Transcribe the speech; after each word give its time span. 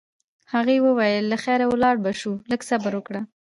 هغې 0.53 0.77
وویل: 0.85 1.23
له 1.31 1.37
خیره 1.43 1.65
ولاړ 1.69 1.95
به 2.03 2.11
شو، 2.19 2.33
لږ 2.49 2.61
صبر 2.69 2.91
وکړه. 2.95 3.21